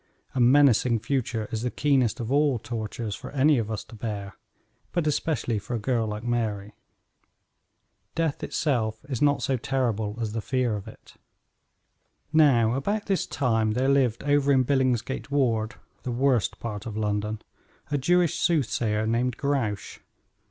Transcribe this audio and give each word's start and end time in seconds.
A 0.33 0.39
menacing 0.39 0.97
future 0.97 1.47
is 1.51 1.61
the 1.61 1.69
keenest 1.69 2.19
of 2.19 2.31
all 2.31 2.57
tortures 2.57 3.13
for 3.13 3.29
any 3.33 3.59
of 3.59 3.69
us 3.69 3.83
to 3.83 3.93
bear, 3.93 4.33
but 4.93 5.05
especially 5.05 5.59
for 5.59 5.75
a 5.75 5.79
girl 5.79 6.07
like 6.07 6.23
Mary. 6.23 6.73
Death 8.15 8.41
itself 8.43 9.05
is 9.07 9.21
not 9.21 9.43
so 9.43 9.57
terrible 9.57 10.17
as 10.19 10.31
the 10.33 10.41
fear 10.41 10.75
of 10.75 10.87
it. 10.87 11.17
Now 12.33 12.73
about 12.73 13.05
this 13.05 13.27
time 13.27 13.73
there 13.73 13.89
lived 13.89 14.23
over 14.23 14.51
in 14.51 14.63
Billingsgate 14.65 15.29
Ward 15.29 15.75
the 16.01 16.09
worst 16.11 16.59
part 16.59 16.87
of 16.87 16.97
London 16.97 17.39
a 17.91 17.97
Jewish 17.99 18.39
soothsayer 18.39 19.05
named 19.05 19.37
Grouche. 19.37 19.99